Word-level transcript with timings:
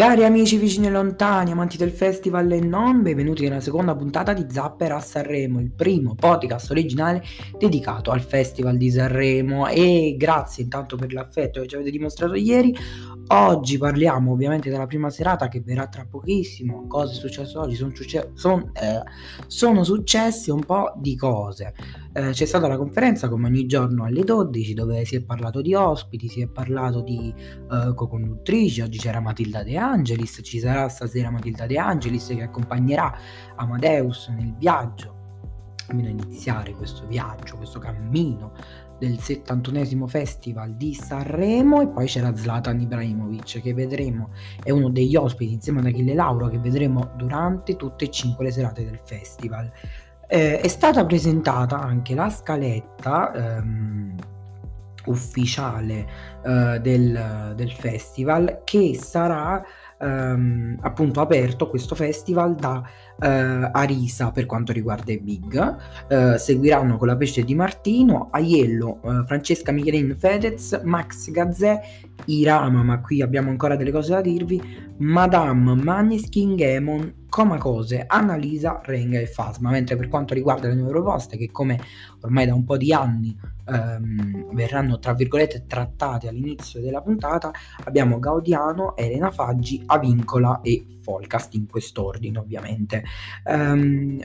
Cari 0.00 0.24
amici 0.24 0.56
vicini 0.56 0.86
e 0.86 0.90
lontani, 0.90 1.50
amanti 1.50 1.76
del 1.76 1.90
festival 1.90 2.50
e 2.52 2.60
non, 2.60 3.02
benvenuti 3.02 3.42
nella 3.42 3.60
seconda 3.60 3.94
puntata 3.94 4.32
di 4.32 4.46
Zapper 4.48 4.92
a 4.92 4.98
Sanremo, 4.98 5.60
il 5.60 5.72
primo 5.72 6.14
podcast 6.14 6.70
originale 6.70 7.22
dedicato 7.58 8.10
al 8.10 8.22
Festival 8.22 8.78
di 8.78 8.90
Sanremo 8.90 9.68
e 9.68 10.14
grazie 10.16 10.62
intanto 10.62 10.96
per 10.96 11.12
l'affetto 11.12 11.60
che 11.60 11.66
ci 11.66 11.74
avete 11.74 11.90
dimostrato 11.90 12.32
ieri. 12.32 12.74
Oggi 13.32 13.76
parliamo 13.76 14.32
ovviamente 14.32 14.70
della 14.70 14.86
prima 14.86 15.10
serata 15.10 15.48
che 15.48 15.60
verrà 15.60 15.86
tra 15.86 16.06
pochissimo. 16.08 16.86
Cosa 16.88 17.12
è 17.12 17.14
successo 17.14 17.60
oggi? 17.60 17.74
Sono, 17.74 17.94
succe- 17.94 18.30
son, 18.32 18.72
eh, 18.72 19.02
sono 19.48 19.84
successe 19.84 20.50
un 20.50 20.64
po' 20.64 20.94
di 20.96 21.14
cose. 21.14 21.74
Eh, 22.12 22.30
c'è 22.30 22.44
stata 22.44 22.66
la 22.66 22.76
conferenza 22.76 23.28
come 23.28 23.46
ogni 23.46 23.66
giorno 23.66 24.04
alle 24.04 24.24
12 24.24 24.74
dove 24.74 25.04
si 25.04 25.14
è 25.14 25.22
parlato 25.22 25.60
di 25.60 25.74
ospiti, 25.74 26.26
si 26.26 26.40
è 26.40 26.48
parlato 26.48 27.02
di 27.02 27.32
eh, 27.32 27.94
co-conduttrici, 27.94 28.80
oggi 28.80 28.98
c'era 28.98 29.20
Matilda 29.20 29.62
De 29.62 29.76
Angelis, 29.76 30.40
ci 30.42 30.58
sarà 30.58 30.88
stasera 30.88 31.30
Matilda 31.30 31.66
De 31.66 31.78
Angelis 31.78 32.26
che 32.26 32.42
accompagnerà 32.42 33.16
Amadeus 33.54 34.26
nel 34.28 34.56
viaggio, 34.58 35.14
almeno 35.86 36.08
iniziare 36.08 36.74
questo 36.74 37.06
viaggio, 37.06 37.56
questo 37.56 37.78
cammino 37.78 38.54
del 38.98 39.16
71 39.16 40.08
Festival 40.08 40.74
di 40.74 40.94
Sanremo 40.94 41.80
e 41.80 41.88
poi 41.88 42.06
c'era 42.06 42.34
Zlatan 42.34 42.80
Ibrahimovic 42.80 43.62
che 43.62 43.72
vedremo, 43.72 44.30
è 44.64 44.72
uno 44.72 44.90
degli 44.90 45.14
ospiti 45.14 45.52
insieme 45.52 45.78
ad 45.78 45.86
Achille 45.86 46.14
Lauro 46.14 46.48
che 46.48 46.58
vedremo 46.58 47.12
durante 47.16 47.76
tutte 47.76 48.06
e 48.06 48.10
cinque 48.10 48.46
le 48.46 48.50
serate 48.50 48.84
del 48.84 48.98
festival. 49.00 49.70
Eh, 50.32 50.60
è 50.60 50.68
stata 50.68 51.04
presentata 51.04 51.80
anche 51.80 52.14
la 52.14 52.30
scaletta 52.30 53.32
ehm, 53.32 54.14
ufficiale 55.06 56.06
eh, 56.44 56.78
del, 56.80 57.52
del, 57.56 57.72
festival 57.72 58.60
che 58.62 58.94
sarà 58.94 59.60
ehm, 59.98 60.78
appunto 60.82 61.20
aperto 61.20 61.68
questo 61.68 61.96
festival 61.96 62.54
da 62.54 62.80
eh, 63.20 63.70
Arisa 63.72 64.30
per 64.30 64.46
quanto 64.46 64.72
riguarda 64.72 65.12
i 65.12 65.18
big 65.18 65.76
eh, 66.08 66.38
seguiranno 66.38 66.96
con 66.96 67.06
la 67.06 67.16
pesce 67.16 67.42
di 67.42 67.54
Martino 67.54 68.28
Aiello, 68.30 69.00
eh, 69.02 69.24
Francesca 69.26 69.72
Michelin 69.72 70.16
Fedez 70.16 70.80
Max 70.84 71.30
Gazzè 71.30 71.80
Irama 72.26 72.82
ma 72.82 73.00
qui 73.00 73.22
abbiamo 73.22 73.50
ancora 73.50 73.76
delle 73.76 73.90
cose 73.92 74.12
da 74.12 74.20
dirvi 74.20 74.60
Madame 74.98 75.74
Maneskin 75.74 76.56
Gemon 76.56 77.14
Comacose, 77.30 78.04
Annalisa, 78.08 78.80
Renga 78.82 79.20
e 79.20 79.26
Fasma, 79.26 79.70
mentre 79.70 79.96
per 79.96 80.08
quanto 80.08 80.34
riguarda 80.34 80.66
le 80.66 80.74
nuove 80.74 80.90
proposte 80.90 81.36
che 81.38 81.50
come 81.50 81.80
ormai 82.22 82.44
da 82.44 82.54
un 82.54 82.64
po' 82.64 82.76
di 82.76 82.92
anni 82.92 83.34
ehm, 83.66 84.52
verranno 84.52 84.98
tra 84.98 85.14
virgolette 85.14 85.64
trattate 85.66 86.28
all'inizio 86.28 86.80
della 86.80 87.00
puntata, 87.00 87.52
abbiamo 87.84 88.18
Gaudiano, 88.18 88.96
Elena 88.96 89.30
Faggi, 89.30 89.80
Avincola 89.86 90.60
e 90.60 90.84
Folcast 91.00 91.54
in 91.54 91.66
quest'ordine 91.68 92.38
ovviamente. 92.38 93.04
Um, 93.44 94.20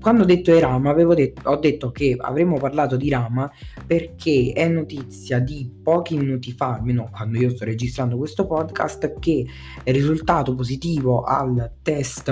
quando 0.00 0.22
ho 0.22 0.26
detto 0.26 0.52
Erama 0.52 0.92
detto, 0.92 1.48
ho 1.48 1.56
detto 1.56 1.90
che 1.90 2.16
avremmo 2.18 2.58
parlato 2.58 2.96
di 2.96 3.08
Rama 3.08 3.50
perché 3.86 4.52
è 4.54 4.68
notizia 4.68 5.38
di 5.38 5.70
pochi 5.82 6.16
minuti 6.16 6.52
fa, 6.52 6.74
almeno 6.74 7.08
quando 7.10 7.38
io 7.38 7.50
sto 7.50 7.64
registrando 7.64 8.16
questo 8.16 8.46
podcast, 8.46 9.18
che 9.18 9.46
è 9.82 9.92
risultato 9.92 10.54
positivo 10.54 11.22
al 11.22 11.72
test 11.82 12.28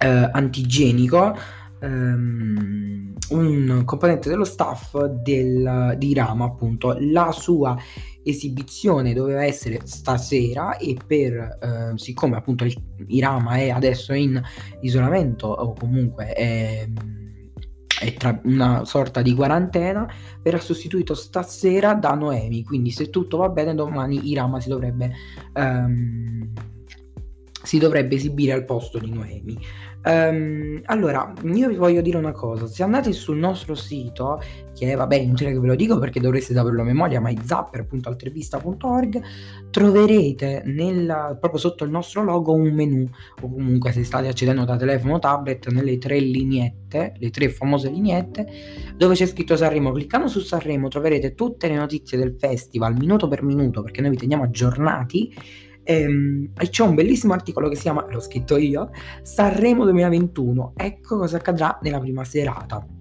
eh, 0.00 0.30
antigenico 0.32 1.36
um, 1.80 3.14
un 3.30 3.82
componente 3.84 4.28
dello 4.28 4.44
staff 4.44 5.04
del, 5.04 5.94
di 5.98 6.14
Rama, 6.14 6.46
appunto, 6.46 6.96
la 6.98 7.32
sua 7.32 7.76
esibizione 8.28 9.14
doveva 9.14 9.44
essere 9.44 9.80
stasera 9.84 10.76
e 10.76 10.96
per 11.06 11.34
eh, 11.34 11.92
siccome 11.96 12.36
appunto 12.36 12.64
il, 12.64 12.74
Irama 13.06 13.56
è 13.56 13.70
adesso 13.70 14.12
in 14.12 14.40
isolamento 14.80 15.46
o 15.46 15.72
comunque 15.72 16.32
è, 16.32 16.88
è 18.00 18.14
tra 18.14 18.40
una 18.44 18.84
sorta 18.84 19.22
di 19.22 19.34
quarantena 19.34 20.08
verrà 20.42 20.58
sostituito 20.58 21.14
stasera 21.14 21.94
da 21.94 22.14
Noemi. 22.14 22.64
Quindi 22.64 22.90
se 22.90 23.10
tutto 23.10 23.38
va 23.38 23.48
bene 23.48 23.74
domani 23.74 24.28
Irama 24.28 24.60
si 24.60 24.68
dovrebbe 24.68 25.12
um, 25.54 26.52
si 27.68 27.78
dovrebbe 27.78 28.14
esibire 28.14 28.52
al 28.52 28.64
posto 28.64 28.98
di 28.98 29.12
Noemi. 29.12 29.58
Um, 30.04 30.80
allora, 30.86 31.34
io 31.42 31.68
vi 31.68 31.74
voglio 31.74 32.00
dire 32.00 32.16
una 32.16 32.32
cosa, 32.32 32.66
se 32.66 32.82
andate 32.82 33.12
sul 33.12 33.36
nostro 33.36 33.74
sito, 33.74 34.40
che 34.74 34.92
è, 34.92 34.96
vabbè, 34.96 35.16
inutile 35.16 35.52
che 35.52 35.58
ve 35.58 35.66
lo 35.66 35.74
dico 35.74 35.98
perché 35.98 36.18
dovreste 36.18 36.54
saperlo 36.54 36.80
a 36.80 36.84
memoria, 36.84 37.20
ma 37.20 37.28
è 37.28 37.34
zapper.altervista.org, 37.38 39.20
troverete 39.70 40.62
nel, 40.64 41.36
proprio 41.38 41.60
sotto 41.60 41.84
il 41.84 41.90
nostro 41.90 42.22
logo 42.22 42.54
un 42.54 42.72
menu, 42.72 43.06
o 43.42 43.50
comunque 43.50 43.92
se 43.92 44.02
state 44.02 44.28
accedendo 44.28 44.64
da 44.64 44.78
telefono 44.78 45.16
o 45.16 45.18
tablet, 45.18 45.68
nelle 45.68 45.98
tre 45.98 46.18
lineette, 46.20 47.16
le 47.18 47.28
tre 47.28 47.50
famose 47.50 47.90
lineette, 47.90 48.46
dove 48.96 49.14
c'è 49.14 49.26
scritto 49.26 49.56
Sanremo. 49.56 49.92
Cliccando 49.92 50.26
su 50.28 50.40
Sanremo 50.40 50.88
troverete 50.88 51.34
tutte 51.34 51.68
le 51.68 51.76
notizie 51.76 52.16
del 52.16 52.34
festival, 52.38 52.96
minuto 52.96 53.28
per 53.28 53.42
minuto, 53.42 53.82
perché 53.82 54.00
noi 54.00 54.12
vi 54.12 54.16
teniamo 54.16 54.44
aggiornati 54.44 55.66
Ehm, 55.90 56.50
e 56.54 56.68
c'è 56.68 56.82
un 56.82 56.94
bellissimo 56.94 57.32
articolo 57.32 57.70
che 57.70 57.76
si 57.76 57.82
chiama, 57.82 58.04
l'ho 58.10 58.20
scritto 58.20 58.58
io, 58.58 58.90
Sanremo 59.22 59.84
2021, 59.84 60.74
ecco 60.76 61.16
cosa 61.16 61.38
accadrà 61.38 61.78
nella 61.80 61.98
prima 61.98 62.24
serata. 62.24 62.97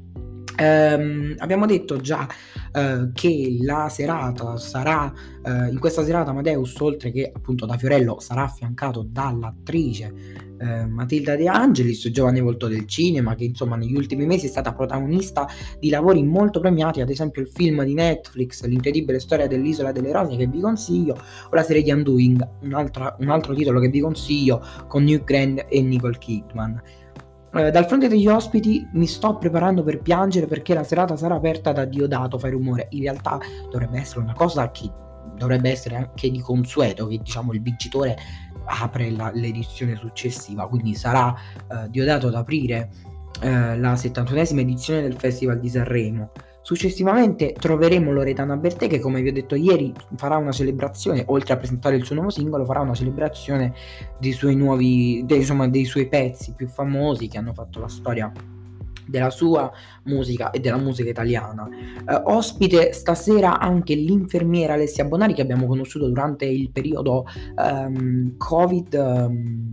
Um, 0.59 1.35
abbiamo 1.37 1.67
detto 1.67 1.97
già 1.97 2.27
uh, 2.73 3.11
che 3.13 3.57
la 3.61 3.89
serata 3.89 4.57
sarà 4.57 5.13
uh, 5.43 5.71
in 5.71 5.77
questa 5.77 6.03
serata 6.03 6.31
Amadeus 6.31 6.79
oltre 6.79 7.11
che 7.11 7.31
appunto 7.31 7.67
da 7.67 7.77
Fiorello 7.77 8.19
sarà 8.19 8.45
affiancato 8.45 9.05
dall'attrice 9.07 10.11
uh, 10.59 10.87
Matilda 10.89 11.35
De 11.35 11.47
Angelis 11.47 12.09
giovane 12.09 12.39
volto 12.39 12.67
del 12.67 12.87
cinema 12.87 13.35
che 13.35 13.43
insomma 13.43 13.75
negli 13.75 13.95
ultimi 13.95 14.25
mesi 14.25 14.47
è 14.47 14.49
stata 14.49 14.73
protagonista 14.73 15.47
di 15.79 15.91
lavori 15.91 16.23
molto 16.23 16.59
premiati 16.59 17.01
ad 17.01 17.11
esempio 17.11 17.43
il 17.43 17.49
film 17.49 17.83
di 17.83 17.93
Netflix 17.93 18.63
L'incredibile 18.65 19.19
storia 19.19 19.45
dell'isola 19.45 19.91
delle 19.91 20.11
rose 20.11 20.37
che 20.37 20.47
vi 20.47 20.59
consiglio 20.59 21.13
o 21.13 21.53
la 21.53 21.61
serie 21.61 21.83
di 21.83 21.91
Undoing 21.91 22.49
un, 22.61 22.73
altro 22.73 23.53
titolo 23.53 23.79
che 23.79 23.89
vi 23.89 23.99
consiglio 23.99 24.65
con 24.87 25.03
New 25.03 25.23
Grand 25.23 25.67
e 25.69 25.81
Nicole 25.83 26.17
Kidman 26.17 26.81
eh, 27.57 27.71
dal 27.71 27.85
fronte 27.85 28.07
degli 28.07 28.27
ospiti 28.27 28.87
mi 28.93 29.07
sto 29.07 29.37
preparando 29.37 29.83
per 29.83 30.01
piangere 30.01 30.47
perché 30.47 30.73
la 30.73 30.83
serata 30.83 31.15
sarà 31.15 31.35
aperta 31.35 31.71
da 31.71 31.85
Diodato 31.85 32.37
Fai 32.37 32.51
Rumore. 32.51 32.87
In 32.91 33.01
realtà 33.01 33.39
dovrebbe 33.69 33.99
essere 33.99 34.19
una 34.21 34.33
cosa 34.33 34.71
che 34.71 34.89
dovrebbe 35.35 35.69
essere 35.69 35.95
anche 35.95 36.31
di 36.31 36.39
consueto 36.39 37.07
che 37.07 37.17
diciamo 37.17 37.53
il 37.53 37.61
vincitore 37.61 38.17
apre 38.65 39.11
la, 39.11 39.31
l'edizione 39.33 39.95
successiva, 39.95 40.67
quindi 40.67 40.95
sarà 40.95 41.33
eh, 41.71 41.89
Diodato 41.89 42.27
ad 42.27 42.35
aprire 42.35 42.89
eh, 43.41 43.77
la 43.77 43.93
71esima 43.93 44.59
edizione 44.59 45.01
del 45.01 45.15
Festival 45.15 45.59
di 45.59 45.69
Sanremo. 45.69 46.31
Successivamente 46.67 47.53
troveremo 47.53 48.11
Loredana 48.11 48.57
Bertè 48.57 48.89
che 48.89 48.99
come 48.99 49.21
vi 49.21 49.29
ho 49.29 49.31
detto 49.31 49.55
ieri 49.55 49.93
farà 50.17 50.35
una 50.35 50.51
celebrazione, 50.51 51.23
oltre 51.27 51.53
a 51.53 51.55
presentare 51.55 51.95
il 51.95 52.03
suo 52.03 52.15
nuovo 52.15 52.29
singolo, 52.29 52.65
farà 52.65 52.81
una 52.81 52.93
celebrazione 52.93 53.73
dei 54.19 54.33
suoi 54.33 54.57
nuovi, 54.57 55.23
dei, 55.25 55.37
insomma, 55.37 55.69
dei 55.69 55.85
suoi 55.85 56.09
pezzi 56.09 56.51
più 56.57 56.67
famosi 56.67 57.29
che 57.29 57.37
hanno 57.37 57.53
fatto 57.53 57.79
la 57.79 57.87
storia 57.87 58.29
della 59.05 59.29
sua 59.29 59.71
musica 60.03 60.49
e 60.49 60.59
della 60.59 60.75
musica 60.75 61.09
italiana. 61.09 61.69
Eh, 61.69 62.21
ospite 62.25 62.91
stasera 62.91 63.59
anche 63.59 63.95
l'infermiera 63.95 64.73
Alessia 64.73 65.05
Bonari 65.05 65.33
che 65.33 65.43
abbiamo 65.43 65.67
conosciuto 65.67 66.09
durante 66.09 66.43
il 66.43 66.69
periodo 66.71 67.27
um, 67.55 68.35
Covid. 68.35 68.93
Um, 68.93 69.71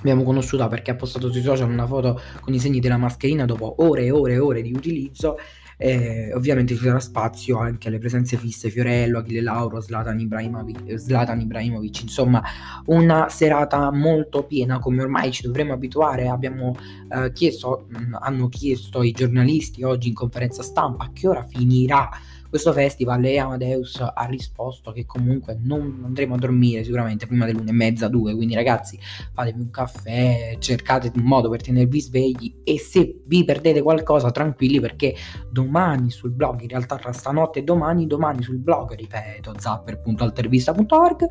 abbiamo 0.00 0.24
conosciuta 0.24 0.66
perché 0.66 0.90
ha 0.90 0.96
postato 0.96 1.30
sui 1.30 1.40
social 1.40 1.70
una 1.70 1.86
foto 1.86 2.20
con 2.40 2.52
i 2.52 2.58
segni 2.58 2.80
della 2.80 2.96
mascherina 2.96 3.44
dopo 3.44 3.76
ore 3.78 4.06
e 4.06 4.10
ore 4.10 4.32
e 4.34 4.38
ore 4.38 4.62
di 4.62 4.72
utilizzo 4.72 5.36
eh, 5.76 6.32
ovviamente 6.34 6.74
ci 6.74 6.82
sarà 6.82 7.00
spazio 7.00 7.58
anche 7.58 7.88
alle 7.88 7.98
presenze 7.98 8.36
fisse 8.36 8.70
Fiorello, 8.70 9.18
Achille 9.18 9.42
Lauro, 9.42 9.80
Zlatan 9.80 10.18
Ibrahimovic, 10.18 10.96
Zlatan 10.96 11.40
Ibrahimovic, 11.40 12.02
insomma 12.02 12.42
una 12.86 13.28
serata 13.28 13.90
molto 13.92 14.44
piena 14.44 14.78
come 14.78 15.02
ormai 15.02 15.30
ci 15.32 15.42
dovremmo 15.42 15.74
abituare. 15.74 16.28
Abbiamo 16.28 16.76
eh, 17.08 17.32
chiesto, 17.32 17.86
mh, 17.88 17.98
mm, 17.98 18.14
hanno 18.20 18.48
chiesto 18.48 19.02
i 19.02 19.12
giornalisti 19.12 19.82
oggi 19.82 20.08
in 20.08 20.14
conferenza 20.14 20.62
stampa 20.62 21.04
a 21.04 21.10
che 21.12 21.28
ora 21.28 21.42
finirà 21.42 22.08
questo 22.48 22.72
festival 22.72 23.24
e 23.24 23.38
Amadeus 23.38 24.00
ha 24.00 24.26
risposto 24.28 24.92
che 24.92 25.04
comunque 25.04 25.58
non 25.60 26.02
andremo 26.04 26.34
a 26.34 26.38
dormire 26.38 26.84
sicuramente 26.84 27.26
prima 27.26 27.44
dell'una 27.44 27.70
e 27.70 27.72
mezza, 27.72 28.08
due, 28.08 28.34
quindi 28.34 28.54
ragazzi 28.54 28.98
fatevi 29.32 29.60
un 29.60 29.70
caffè, 29.70 30.56
cercate 30.58 31.12
un 31.14 31.22
modo 31.22 31.48
per 31.48 31.62
tenervi 31.62 32.00
svegli 32.00 32.54
e 32.64 32.78
se 32.78 33.22
vi 33.24 33.44
perdete 33.44 33.82
qualcosa 33.82 34.30
tranquilli 34.30 34.80
perché 34.80 35.14
domani 35.50 36.10
sul 36.10 36.30
blog, 36.30 36.60
in 36.62 36.68
realtà 36.68 36.96
tra 36.96 37.12
stanotte 37.12 37.60
e 37.60 37.62
domani, 37.62 38.06
domani 38.06 38.42
sul 38.42 38.58
blog, 38.58 38.94
ripeto, 38.94 39.54
zapper.altervista.org 39.58 41.26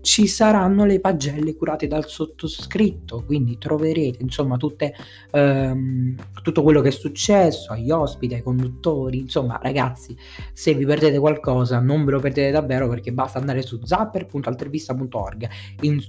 ci 0.00 0.26
saranno 0.26 0.84
le 0.84 1.00
pagelle 1.00 1.54
curate 1.54 1.86
dal 1.86 2.06
sottoscritto, 2.06 3.24
quindi 3.24 3.58
troverete 3.58 4.22
insomma 4.22 4.56
tutte, 4.56 4.94
ehm, 5.30 6.14
tutto 6.42 6.62
quello 6.62 6.80
che 6.80 6.88
è 6.88 6.92
successo 6.92 7.72
agli 7.72 7.90
ospiti, 7.90 8.34
ai 8.34 8.42
conduttori, 8.42 9.18
insomma 9.18 9.58
ragazzi 9.62 10.16
se 10.60 10.74
vi 10.74 10.84
perdete 10.84 11.18
qualcosa 11.18 11.80
non 11.80 12.04
ve 12.04 12.10
lo 12.10 12.20
perdete 12.20 12.50
davvero 12.50 12.86
perché 12.86 13.14
basta 13.14 13.38
andare 13.38 13.62
su 13.62 13.80
zapper.altervista.org 13.82 15.48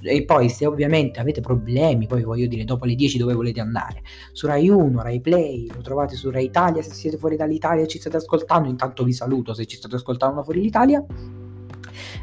e 0.04 0.26
poi 0.26 0.50
se 0.50 0.66
ovviamente 0.66 1.22
avete 1.22 1.40
problemi, 1.40 2.06
poi 2.06 2.24
voglio 2.24 2.48
dire 2.48 2.66
dopo 2.66 2.84
le 2.84 2.96
10 2.96 3.18
dove 3.18 3.34
volete 3.34 3.62
andare, 3.62 4.02
su 4.34 4.48
Rai 4.48 4.68
1, 4.68 5.02
Rai 5.02 5.22
Play, 5.22 5.72
lo 5.74 5.80
trovate 5.80 6.18
su 6.18 6.30
Rai 6.30 6.44
Italia. 6.44 6.82
Se 6.82 6.92
siete 6.92 7.16
fuori 7.16 7.38
dall'Italia 7.38 7.86
e 7.86 7.88
ci 7.88 7.98
state 7.98 8.18
ascoltando, 8.18 8.68
intanto 8.68 9.06
vi 9.06 9.14
saluto 9.14 9.54
se 9.54 9.66
ci 9.66 9.78
state 9.78 9.96
ascoltando 9.96 10.44
fuori 10.44 10.60
l'Italia. 10.60 11.02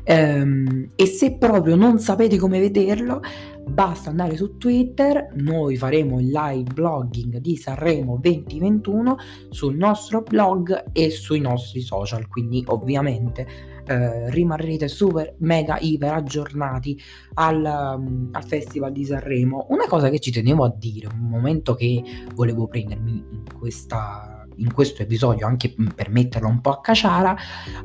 Um, 0.05 0.87
e 0.97 1.07
se 1.07 1.37
proprio 1.39 1.77
non 1.77 1.99
sapete 1.99 2.37
come 2.37 2.61
vederlo, 2.61 3.23
basta 3.69 4.11
andare 4.11 4.37
su 4.37 4.57
Twitter, 4.57 5.33
noi 5.35 5.77
faremo 5.77 6.19
il 6.21 6.29
live 6.29 6.73
blogging 6.73 7.39
di 7.39 7.57
Sanremo 7.57 8.19
2021 8.21 9.17
sul 9.51 9.77
nostro 9.77 10.23
blog 10.23 10.91
e 10.93 11.11
sui 11.11 11.41
nostri 11.41 11.81
social, 11.81 12.27
quindi 12.29 12.63
ovviamente 12.67 13.47
eh, 13.87 14.31
rimarrete 14.31 14.87
super 14.87 15.35
mega 15.39 15.79
iper 15.81 16.13
aggiornati 16.13 17.01
al, 17.35 17.65
um, 17.65 18.29
al, 18.33 18.45
Festival 18.45 18.93
di 18.93 19.05
Sanremo. 19.05 19.67
Una 19.71 19.87
cosa 19.87 20.11
che 20.11 20.19
ci 20.19 20.31
tenevo 20.31 20.65
a 20.65 20.75
dire, 20.77 21.07
un 21.07 21.29
momento 21.29 21.75
che 21.75 22.03
volevo 22.35 22.67
prendermi 22.67 23.25
in 23.31 23.45
questa 23.59 24.38
in 24.59 24.73
questo 24.73 25.03
episodio 25.03 25.47
anche 25.47 25.75
per 25.95 26.11
metterla 26.11 26.49
un 26.49 26.61
po' 26.61 26.71
a 26.71 26.81
caciara, 26.81 27.37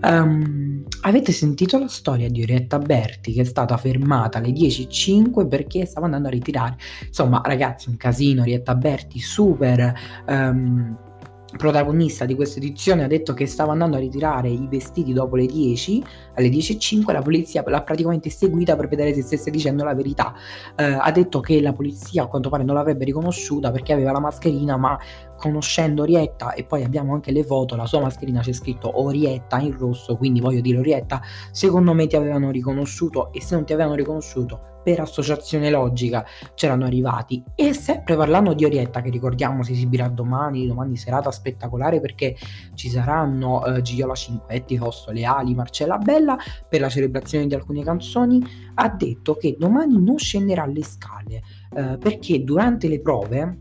um, 0.02 0.84
avete 1.02 1.32
sentito 1.32 1.80
la 1.80 1.88
storia 1.88 2.30
di 2.30 2.42
Orietta 2.42 2.80
Berti 2.80 3.34
che 3.34 3.42
è 3.42 3.46
stata 3.46 3.78
fermata 3.78 4.38
alle 4.38 4.50
10.05 4.50 5.48
perché 5.48 5.86
stava 5.86 6.06
andando 6.06 6.28
a 6.28 6.32
ritirare. 6.32 6.76
Insomma, 7.08 7.42
ragazzi, 7.44 7.90
un 7.90 7.98
casino, 7.98 8.42
Orietta 8.42 8.76
Berti 8.76 9.20
super... 9.20 9.94
Um, 10.28 11.12
protagonista 11.58 12.26
di 12.26 12.36
questa 12.36 12.58
edizione 12.58 13.04
ha 13.04 13.08
detto 13.08 13.34
che 13.34 13.46
stava 13.46 13.72
andando 13.72 13.98
a 13.98 14.00
ritirare 14.00 14.50
i 14.50 14.68
vestiti 14.70 15.14
dopo 15.14 15.36
le 15.36 15.46
10, 15.46 16.04
alle 16.36 16.50
10.05 16.50 17.12
la 17.12 17.22
polizia 17.22 17.64
l'ha 17.66 17.82
praticamente 17.84 18.30
seguita 18.30 18.76
per 18.76 18.88
vedere 18.88 19.14
se 19.14 19.22
stesse 19.22 19.52
dicendo 19.52 19.84
la 19.84 19.94
verità. 19.94 20.34
Eh, 20.76 20.84
ha 20.84 21.12
detto 21.12 21.40
che 21.40 21.62
la 21.62 21.74
polizia 21.74 22.24
a 22.24 22.28
quanto 22.28 22.50
pare 22.50 22.64
non 22.64 22.76
l'avrebbe 22.76 23.06
riconosciuta 23.06 23.72
perché 23.72 23.94
aveva 23.94 24.12
la 24.12 24.20
mascherina, 24.20 24.78
ma 24.78 24.98
conoscendo 25.38 26.04
Orietta 26.04 26.54
e 26.54 26.64
poi 26.64 26.84
abbiamo 26.84 27.14
anche 27.14 27.32
le 27.32 27.44
foto, 27.44 27.76
la 27.76 27.86
sua 27.86 28.02
mascherina 28.02 28.42
c'è 28.42 28.54
scritto 28.54 29.02
Orietta 29.02 29.60
in 29.60 29.78
rosso, 29.78 30.16
quindi 30.16 30.40
voglio 30.40 30.62
dire 30.62 30.80
Orietta, 30.80 31.22
secondo 31.52 31.94
me 31.94 32.08
ti 32.08 32.16
avevano 32.16 32.50
riconosciuto 32.50 33.32
e 33.32 33.42
se 33.42 33.56
non 33.56 33.66
ti 33.66 33.74
avevano 33.74 33.96
riconosciuto 33.96 34.73
per 34.84 35.00
associazione 35.00 35.70
logica 35.70 36.26
c'erano 36.54 36.86
arrivati. 36.86 37.44
E 37.56 37.74
sempre 37.74 38.16
parlando 38.16 38.54
di 38.54 38.66
Orietta 38.66 39.02
che 39.02 39.10
ricordiamo 39.10 39.64
si 39.64 39.72
esibirà 39.72 40.08
domani, 40.08 40.68
domani 40.68 40.98
serata 40.98 41.32
spettacolare 41.32 42.00
perché 42.00 42.36
ci 42.76 42.90
saranno 42.90 43.66
eh, 43.66 43.82
Gigiola 43.82 44.14
Cinquetti, 44.14 44.78
Fausto 44.78 45.12
Leali, 45.12 45.56
Marcella 45.56 45.98
Bella 45.98 46.38
per 46.68 46.82
la 46.82 46.90
celebrazione 46.90 47.48
di 47.48 47.56
alcune 47.56 47.84
canzoni 47.84 48.42
ha 48.76 48.90
detto 48.90 49.36
che 49.36 49.56
domani 49.58 50.02
non 50.02 50.18
scenderà 50.18 50.64
alle 50.64 50.84
scale 50.84 51.42
eh, 51.76 51.98
perché 51.98 52.44
durante 52.44 52.88
le 52.88 53.02
prove 53.02 53.58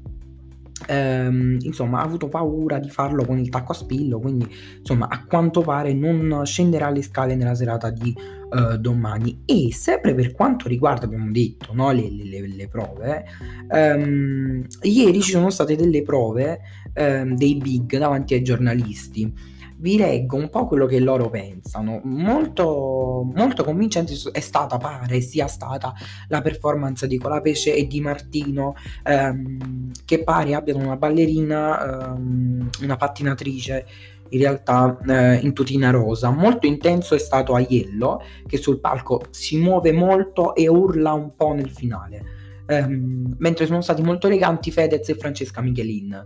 ehm, 0.87 1.58
insomma 1.61 2.00
ha 2.00 2.05
avuto 2.05 2.29
paura 2.29 2.79
di 2.79 2.88
farlo 2.88 3.25
con 3.25 3.38
il 3.38 3.49
tacco 3.49 3.73
a 3.73 3.75
spillo 3.75 4.19
quindi 4.19 4.46
insomma 4.79 5.08
a 5.08 5.25
quanto 5.25 5.61
pare 5.62 5.93
non 5.93 6.43
scenderà 6.44 6.90
le 6.90 7.02
scale 7.02 7.34
nella 7.34 7.55
serata 7.55 7.90
di 7.90 8.14
uh, 8.52 8.76
domani. 8.76 9.43
E 9.44 9.73
sempre 9.73 10.14
per 10.14 10.32
quanto 10.32 10.69
riguarda 10.69 11.06
abbiamo 11.06 11.31
detto 11.31 11.73
no, 11.73 11.90
le, 11.90 12.08
le, 12.11 12.46
le, 12.46 12.69
prove 12.69 13.25
um, 13.69 14.64
ieri 14.82 15.20
ci 15.20 15.31
sono 15.31 15.50
state 15.50 15.76
delle 15.76 16.02
prove 16.02 16.61
um, 16.94 17.35
dei 17.35 17.56
big 17.56 17.96
davanti 17.96 18.35
ai 18.35 18.43
giornalisti 18.43 19.61
vi 19.82 19.96
leggo 19.96 20.37
un 20.37 20.49
po' 20.49 20.67
quello 20.67 20.87
che 20.87 21.00
loro 21.00 21.29
pensano. 21.29 22.00
Molto, 22.05 23.29
molto 23.34 23.64
convincente 23.64 24.14
è 24.31 24.38
stata, 24.38 24.76
pare 24.79 25.20
sia 25.20 25.49
stata 25.49 25.93
la 26.29 26.40
performance 26.40 27.08
di 27.08 27.19
Colapesce 27.19 27.75
e 27.75 27.88
di 27.88 28.00
Martino, 28.00 28.76
ehm, 29.02 29.90
che 30.05 30.23
pare 30.23 30.55
abbiano 30.55 30.84
una 30.84 30.96
ballerina, 30.96 32.14
ehm, 32.14 32.70
una 32.82 32.96
pattinatrice 32.96 33.87
in 34.29 34.38
realtà 34.38 34.96
eh, 35.05 35.34
in 35.43 35.52
tutina 35.52 35.90
rosa. 35.90 36.31
Molto 36.31 36.67
intenso 36.67 37.17
è 37.17 37.19
stato 37.19 37.55
Aiello, 37.55 38.23
che 38.46 38.58
sul 38.58 38.78
palco 38.78 39.23
si 39.31 39.58
muove 39.58 39.90
molto 39.90 40.55
e 40.55 40.69
urla 40.69 41.12
un 41.12 41.35
po' 41.35 41.52
nel 41.55 41.70
finale. 41.70 42.25
Ehm, 42.67 43.35
mentre 43.38 43.67
sono 43.67 43.81
stati 43.81 44.00
molto 44.00 44.28
eleganti 44.28 44.70
Fedez 44.70 45.08
e 45.08 45.17
Francesca 45.17 45.61
Michelin. 45.61 46.25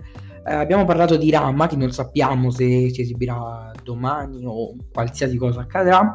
Eh, 0.49 0.55
abbiamo 0.55 0.85
parlato 0.85 1.17
di 1.17 1.29
Rama, 1.29 1.67
che 1.67 1.75
non 1.75 1.91
sappiamo 1.91 2.51
se 2.51 2.91
si 2.91 3.01
esibirà 3.01 3.73
domani 3.83 4.45
o 4.45 4.77
qualsiasi 4.93 5.37
cosa 5.37 5.63
accadrà. 5.63 6.13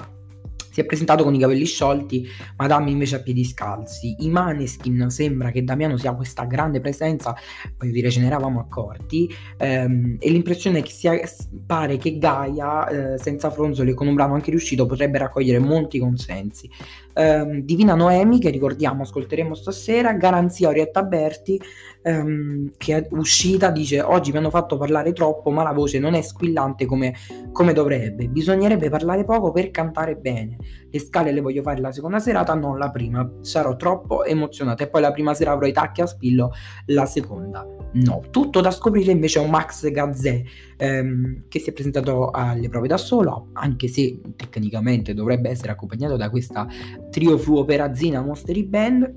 Si 0.72 0.80
è 0.80 0.86
presentato 0.86 1.25
con 1.25 1.36
i 1.36 1.38
capelli 1.38 1.66
sciolti, 1.66 2.25
Madame 2.56 2.92
invece 2.92 3.18
a 3.18 3.22
piedi 3.22 3.44
scalzi. 3.44 4.16
I 4.19 4.30
Maneskin 4.30 5.10
sembra 5.10 5.51
che 5.51 5.66
Damiano 5.66 5.98
sia 5.98 6.13
questa 6.13 6.45
grande 6.45 6.80
presenza, 6.80 7.36
voglio 7.78 7.92
dire, 7.92 8.10
ce 8.10 8.22
ne 8.22 8.28
eravamo 8.28 8.62
accorti. 8.62 9.30
Ehm, 9.57 10.16
e 10.18 10.30
l'impressione 10.30 10.80
è 10.80 10.81
che 10.81 10.92
sia, 10.92 11.19
pare 11.66 11.98
che 11.98 12.18
Gaia, 12.18 12.88
eh, 12.88 13.18
senza 13.18 13.50
fronzoli 13.50 13.92
e 13.92 13.94
con 13.94 14.07
un 14.07 14.16
brano 14.16 14.33
anche 14.33 14.50
riuscito, 14.50 14.86
potrebbe 14.86 15.18
raccogliere 15.18 15.60
molti 15.60 16.00
consensi. 16.00 16.69
Ehm, 17.13 17.61
Divina 17.61 17.95
Noemi, 17.95 18.39
che 18.39 18.49
ricordiamo, 18.49 19.03
ascolteremo 19.03 19.53
stasera. 19.53 20.13
Garanzia 20.13 20.69
Orietta 20.69 21.03
Berti, 21.03 21.61
ehm, 22.01 22.71
che 22.77 22.97
è 22.97 23.07
uscita, 23.11 23.71
dice: 23.71 24.01
Oggi 24.01 24.31
mi 24.31 24.37
hanno 24.37 24.49
fatto 24.49 24.77
parlare 24.77 25.13
troppo, 25.13 25.51
ma 25.51 25.63
la 25.63 25.73
voce 25.73 25.99
non 25.99 26.13
è 26.13 26.21
squillante 26.21 26.85
come, 26.85 27.13
come 27.51 27.73
dovrebbe. 27.73 28.27
Bisognerebbe 28.27 28.89
parlare 28.89 29.23
poco 29.23 29.51
per 29.51 29.71
cantare 29.71 30.15
bene. 30.15 30.57
Le 30.89 30.99
scale 30.99 31.31
le 31.31 31.41
voglio 31.41 31.61
fare 31.61 31.79
la 31.79 31.91
seconda 31.91 32.19
serata, 32.19 32.53
non 32.53 32.77
la 32.77 32.91
prima. 32.91 33.29
Sarò 33.41 33.75
troppo 33.75 34.23
emozionata. 34.23 34.83
E 34.83 34.89
poi 34.89 35.01
la 35.01 35.11
prima 35.11 35.33
sera 35.33 35.51
avrò 35.51 35.65
i 35.67 35.73
tacchi 35.73 36.01
a 36.01 36.05
spillo, 36.05 36.51
la 36.87 37.05
seconda 37.05 37.65
no. 37.93 38.21
Tutto 38.29 38.61
da 38.61 38.71
scoprire 38.71 39.11
invece 39.11 39.39
è 39.39 39.43
un 39.43 39.49
Max 39.49 39.89
Gazzè 39.89 40.43
ehm, 40.77 41.43
che 41.47 41.59
si 41.59 41.69
è 41.69 41.73
presentato 41.73 42.29
alle 42.31 42.69
prove 42.69 42.87
da 42.87 42.97
solo, 42.97 43.49
anche 43.53 43.87
se 43.87 44.19
tecnicamente 44.35 45.13
dovrebbe 45.13 45.49
essere 45.49 45.71
accompagnato 45.71 46.15
da 46.15 46.29
questa 46.29 46.67
trio 47.11 47.37
fluo 47.37 47.63
perazzina 47.65 48.21
Monstery 48.21 48.63
Band. 48.63 49.15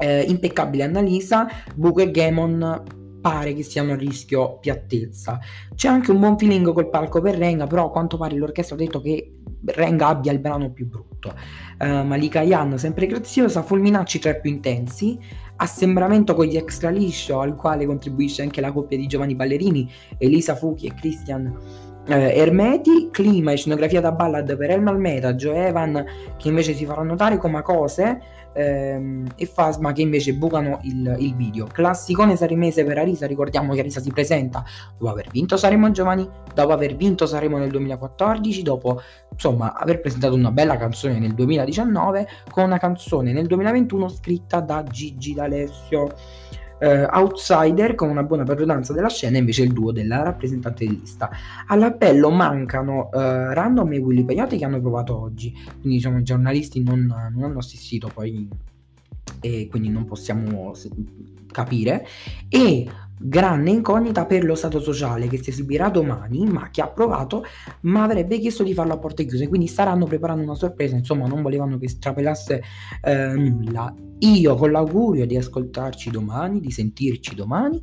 Eh, 0.00 0.22
impeccabile 0.28 0.84
Annalisa, 0.84 1.48
Buco 1.74 2.00
e 2.00 2.10
Gamon 2.10 2.82
pare 3.20 3.52
che 3.52 3.62
siano 3.62 3.92
a 3.92 3.96
rischio 3.96 4.58
piattezza. 4.58 5.38
C'è 5.74 5.88
anche 5.88 6.12
un 6.12 6.20
buon 6.20 6.38
feeling 6.38 6.72
col 6.72 6.88
palco 6.88 7.20
per 7.20 7.36
Renga, 7.36 7.66
però 7.66 7.86
a 7.86 7.90
quanto 7.90 8.16
pare 8.16 8.36
l'orchestra 8.36 8.76
ha 8.76 8.78
detto 8.78 9.00
che 9.00 9.34
Renga 9.64 10.06
abbia 10.06 10.32
il 10.32 10.38
brano 10.38 10.70
più 10.70 10.86
brutto. 10.86 11.34
Uh, 11.78 12.04
Malika 12.04 12.42
Yan 12.42 12.78
sempre 12.78 13.06
graziosa, 13.06 13.62
fulminacci 13.62 14.18
tra 14.18 14.30
i 14.30 14.40
più 14.40 14.50
intensi, 14.50 15.18
assembramento 15.56 16.34
con 16.34 16.46
gli 16.46 16.56
extra 16.56 16.90
liscio 16.90 17.40
al 17.40 17.56
quale 17.56 17.86
contribuisce 17.86 18.42
anche 18.42 18.60
la 18.60 18.72
coppia 18.72 18.96
di 18.96 19.06
giovani 19.06 19.34
ballerini 19.34 19.90
Elisa 20.16 20.54
Fuchi 20.54 20.86
e 20.86 20.94
Christian 20.94 21.52
eh, 22.08 22.38
Ermeti, 22.38 23.08
clima 23.10 23.52
e 23.52 23.56
scenografia 23.56 24.00
da 24.00 24.12
ballad 24.12 24.56
per 24.56 24.70
Elma 24.70 24.90
Almeda, 24.90 25.34
Joe 25.34 25.66
Evan 25.66 26.04
che 26.36 26.48
invece 26.48 26.74
si 26.74 26.86
farà 26.86 27.02
notare 27.02 27.36
come 27.36 27.60
cose 27.62 28.20
ehm, 28.54 29.26
e 29.36 29.46
Fasma 29.46 29.92
che 29.92 30.02
invece 30.02 30.34
bucano 30.34 30.80
il, 30.82 31.16
il, 31.18 31.34
video. 31.36 31.66
Classicone 31.66 32.36
sarimese 32.36 32.84
per 32.84 32.98
Arisa, 32.98 33.26
ricordiamo 33.26 33.74
che 33.74 33.80
Arisa 33.80 34.00
si 34.00 34.10
presenta 34.10 34.64
dopo 34.96 35.10
aver 35.10 35.28
vinto 35.30 35.56
Saremo 35.56 35.90
Giovani, 35.90 36.28
dopo 36.54 36.72
aver 36.72 36.96
vinto 36.96 37.26
Saremo 37.26 37.58
nel 37.58 37.70
2014, 37.70 38.62
dopo 38.62 39.00
insomma 39.30 39.74
aver 39.74 40.00
presentato 40.00 40.34
una 40.34 40.50
bella 40.50 40.76
canzone 40.76 41.18
nel 41.18 41.34
2019 41.34 42.26
con 42.50 42.64
una 42.64 42.78
canzone 42.78 43.32
nel 43.32 43.46
2021 43.46 44.08
scritta 44.08 44.60
da 44.60 44.82
Gigi 44.82 45.34
D'Alessio 45.34 46.06
eh, 46.78 47.04
outsider 47.04 47.94
con 47.94 48.08
una 48.08 48.22
buona 48.22 48.44
padronanza 48.44 48.92
della 48.92 49.08
scena 49.08 49.38
invece 49.38 49.62
il 49.62 49.72
duo 49.72 49.92
della 49.92 50.22
rappresentante 50.22 50.86
di 50.86 51.00
lista. 51.00 51.30
All'appello 51.66 52.30
mancano 52.30 53.10
eh, 53.12 53.54
Random 53.54 53.92
e 53.92 53.98
Willy 53.98 54.24
Peyote 54.24 54.56
che 54.56 54.64
hanno 54.64 54.80
provato 54.80 55.20
oggi, 55.20 55.52
quindi 55.52 55.96
diciamo, 55.96 56.18
i 56.18 56.22
giornalisti 56.22 56.82
non, 56.82 57.06
non 57.32 57.44
hanno 57.44 57.58
assistito 57.58 58.10
poi 58.12 58.48
e 59.40 59.68
quindi 59.70 59.88
non 59.88 60.04
possiamo 60.04 60.74
capire 61.52 62.06
e 62.48 62.86
grande 63.18 63.70
incognita 63.70 64.26
per 64.26 64.44
lo 64.44 64.54
stato 64.54 64.80
sociale 64.80 65.26
che 65.28 65.42
si 65.42 65.50
esibirà 65.50 65.88
domani, 65.88 66.44
ma 66.46 66.70
che 66.70 66.80
ha 66.80 66.88
provato, 66.88 67.44
ma 67.82 68.04
avrebbe 68.04 68.38
chiesto 68.38 68.62
di 68.62 68.74
farlo 68.74 68.94
a 68.94 68.98
porte 68.98 69.24
chiuse, 69.24 69.48
quindi 69.48 69.66
staranno 69.66 70.06
preparando 70.06 70.42
una 70.42 70.54
sorpresa, 70.54 70.96
insomma 70.96 71.26
non 71.26 71.42
volevano 71.42 71.78
che 71.78 71.88
strapelasse 71.88 72.62
eh, 73.02 73.32
nulla. 73.34 73.94
Io 74.20 74.54
con 74.56 74.72
l'augurio 74.72 75.26
di 75.26 75.36
ascoltarci 75.36 76.10
domani, 76.10 76.60
di 76.60 76.70
sentirci 76.70 77.34
domani, 77.34 77.78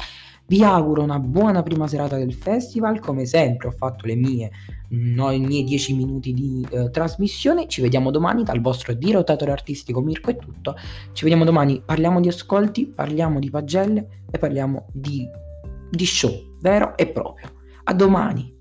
vi 0.48 0.64
auguro 0.64 1.02
una 1.02 1.20
buona 1.20 1.64
prima 1.64 1.88
serata 1.88 2.18
del 2.18 2.34
festival, 2.34 3.00
come 3.00 3.26
sempre 3.26 3.68
ho 3.68 3.72
fatto 3.72 4.06
le 4.06 4.16
mie, 4.16 4.52
no, 4.90 5.32
i 5.32 5.40
miei 5.40 5.64
10 5.64 5.96
minuti 5.96 6.34
di 6.34 6.66
eh, 6.70 6.90
trasmissione, 6.92 7.68
ci 7.68 7.82
vediamo 7.82 8.12
domani 8.12 8.44
dal 8.44 8.62
vostro 8.62 8.94
dirotatore 8.94 9.52
artistico 9.52 10.02
Mirko 10.02 10.30
è 10.30 10.36
tutto, 10.36 10.76
ci 11.14 11.24
vediamo 11.24 11.46
domani, 11.46 11.82
parliamo 11.84 12.20
di 12.20 12.28
ascolti, 12.28 12.86
parliamo 12.86 13.40
di 13.40 13.50
pagelle 13.50 14.24
e 14.30 14.38
parliamo 14.38 14.88
di, 14.92 15.28
di 15.90 16.06
show, 16.06 16.32
vero 16.62 16.96
e 16.98 17.08
proprio. 17.08 17.52
A 17.86 17.94
domani! 17.94 18.54